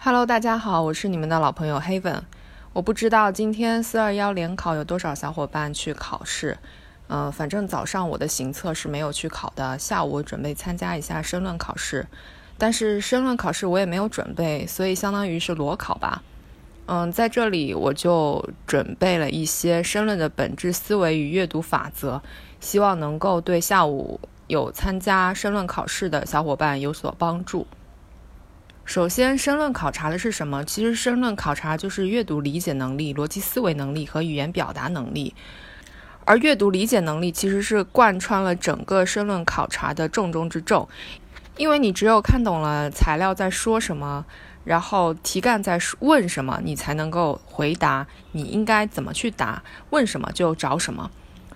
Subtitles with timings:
[0.00, 2.20] Hello，大家好，我是你们的老朋友 Haven。
[2.72, 6.56] 我不知道今天四二幺联考有多少小伙伴去考试，
[7.08, 12.06] 呃，反正早上我的行测是没有去考的，下午我准备参加一下申论考试，
[12.56, 16.22] 但是申论考试我也没有准备，所以相当于是裸考吧。
[16.86, 22.22] 嗯，在这里我就准备了一些申论的本质思维与阅读法则，
[22.60, 27.66] 希望能够对下午有参加申论考试的小伙伴有所帮助。
[28.88, 30.64] 首先，申论考察的是什么？
[30.64, 35.34] 其实，申论考察就是阅读理解能力、逻辑思维能力和语言表达能力。
[36.24, 40.88] 而阅读理解能力其实是贯穿了整个申论考察的重中之重，
[41.58, 44.24] 因为你只有看懂了材料在说什么，
[44.64, 51.10] 然后题干在问什么，你才能够回答你应该怎么去答，问什么就找什么。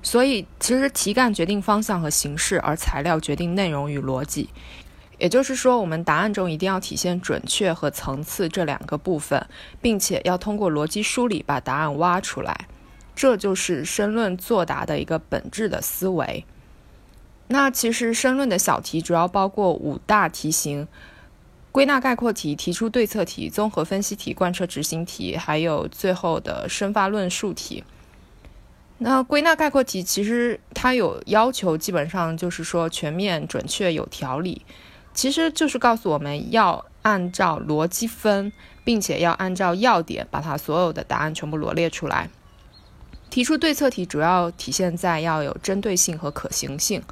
[0.00, 4.48] 所以，其实题干决定方向和形式，而材料决定内容与逻辑。
[5.18, 9.46] 也就是说，我们答案中一定要体现准确和层次这两个部分，
[9.80, 12.68] 并且要通过逻辑梳理把答案挖出来，
[13.14, 16.44] 这就是申论作答的一个本质的思维。
[17.48, 20.86] 那其实申论的小题主要包括五大题型：
[21.72, 27.84] 归纳概括题、提出对策题、综合分析题、贯彻执行题，还有最后的申发论述题。
[28.98, 34.62] 那归纳概括题其实它有要求，基本上就是说全面、准确、有条理。
[35.16, 38.52] 其实就是告诉我们要按照逻辑分，
[38.84, 42.28] 并且要按照要点把它所有的答案全部罗列出来。
[43.30, 47.02] 提出对策题主要体现在要有针对性和可行性，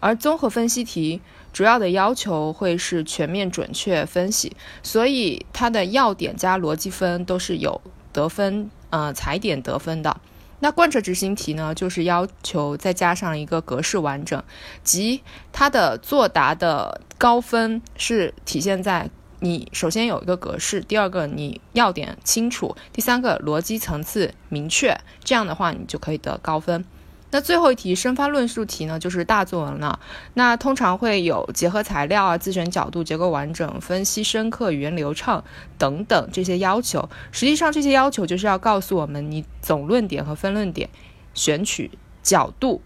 [0.00, 1.20] 而综合分析题
[1.52, 7.80] 主要的要求会是全面准确分析，所以它的要点加逻辑分都是有
[8.12, 10.18] 得分，呃，踩点得分的。
[10.60, 14.42] 那贯彻执行题呢，就是要求再加上一个格式完整，
[14.82, 15.22] 即
[15.52, 19.08] 它的作答的高分是体现在
[19.40, 26.84] 你首先有一个格式，第二个你要点清楚，第三个逻辑层次明确，这样的话你就可以得高分。
[27.30, 29.98] 那最后一题申发论述题呢，就是大作文了。
[30.34, 35.42] 那通常会有结合材料啊、自选角度、结构完整、分析深刻、语言流畅
[35.76, 37.08] 等等这些要求。
[37.32, 40.88] 实际上，这些要求就是要告诉我们，你总论点和分论点、
[41.34, 41.90] 选取
[42.22, 42.80] 角度、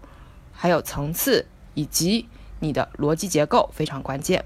[0.51, 1.45] 还有层次
[1.75, 2.27] 以及
[2.59, 4.45] 你的逻辑结构非常关键。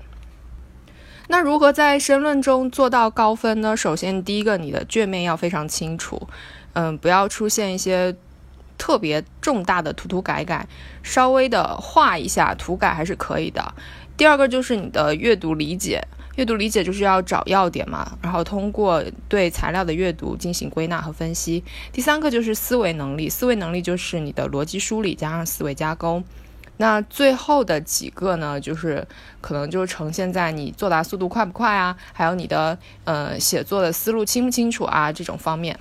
[1.28, 3.76] 那如何在申论中做到高分呢？
[3.76, 6.28] 首先，第一个，你的卷面要非常清楚，
[6.74, 8.16] 嗯，不要出现一些。
[8.76, 10.68] 特别重大的涂涂改改，
[11.04, 13.74] 稍微的画一下涂改还是可以的。
[14.18, 21.64] 第二个就是你的阅读理解，阅读理解就是要找要点嘛，然后通过对材料的阅读进行归纳和分析。
[21.94, 26.22] 第三个就是思维能力，思维能力就是你的逻辑梳理加上思维加工。
[26.78, 29.08] 那最后的几个呢，就是
[29.42, 35.80] 可能就是呈现在你作答速度快不快啊，还有你的呃写作的思路清不清楚啊这种方面。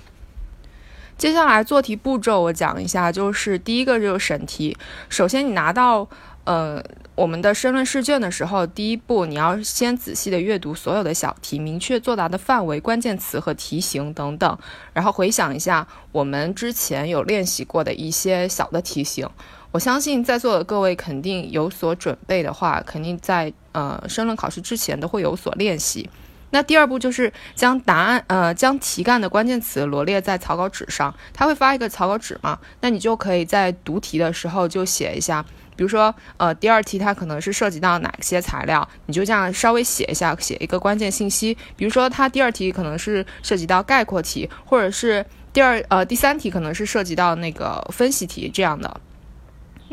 [1.19, 4.77] 接下来做题步骤我讲一下，就是第一个就是审题。
[5.09, 6.09] 首先你拿到
[6.45, 6.83] 呃
[7.15, 14.59] 我们的申论试卷的时候，第一步你要先仔细的阅读所有的小题，明确作答的范围、关键词和题型等等，
[14.93, 19.29] 然后回想一下我们之前有练习过的一些小的题型。
[19.71, 26.11] 我相信在座的各位肯定有所准备的话，肯定在呃申论考试之前都会有所练习。
[26.51, 31.15] 那第二步就是将答案，呃，将题干的关键词罗列在草稿纸上。
[31.33, 32.59] 他会发一个草稿纸嘛？
[32.83, 35.43] 那你就可以在读题的时候就写一下，
[35.75, 41.57] 比如说，呃，第二题它可能是涉及到哪些材料，你就这样稍微写一下，写一个关键信息。
[41.77, 49.01] 比如说，它第二题可能是涉及到概括题，或者是第二，呃，第三题可能是涉及到那个分析题这样的。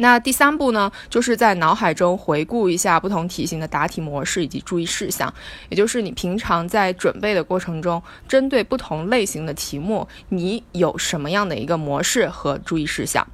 [0.01, 5.33] 那第三步呢，就是在脑海中回顾一下不同题型的答题模式以及注意事项，
[5.67, 13.27] 也就是你平常在准备的过程中，针对不同类型的题目，你有什么样的一个模式和注意事项。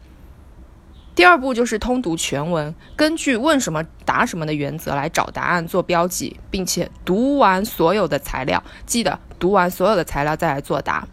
[1.16, 11.08] 第二步就是通读全文，根据问什么答什么的原则来找答案做标记，并且读完所有的材料，记得读完所有的材料再来作答。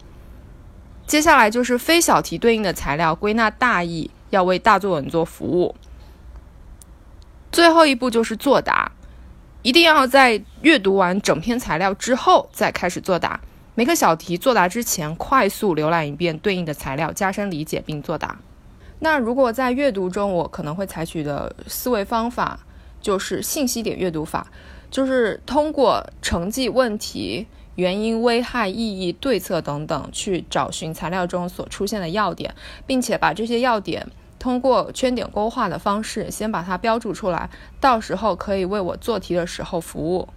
[1.07, 4.11] 接下来就是非小题对应的材料归纳大意。
[4.33, 5.75] 要为大作文做服务。
[7.51, 8.91] 最后一步就是作答，
[9.61, 13.39] 一定要在阅读完整篇材料之后再开始作答。
[13.75, 18.39] 每个小题作答之前，快速浏览一遍对应的材料，加深理解并作答。
[19.03, 22.57] 那如果在阅读中，我可能会采取的思维方法
[23.01, 24.49] 就是信息点阅读法，
[24.89, 27.45] 就是通过成绩、问题、
[27.75, 32.55] 原因、危害、意义、对策等等，去找寻材料中所出现的要点，
[32.87, 34.07] 并且把这些要点。
[34.39, 37.49] 通过圈点勾画的方式，先把它标注出来，
[37.81, 40.29] 到时候可以为我做题的时候服务。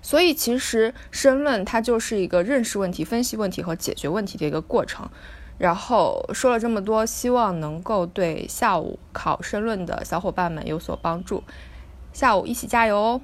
[0.00, 5.10] 所以其实申论它就是一个认识问题、分析问题和解决问题的一个过程。
[5.58, 11.42] 然后说了这么多，希望能够对下午考申论的小伙伴们有所帮助。
[12.12, 13.20] 下午一起加油哦！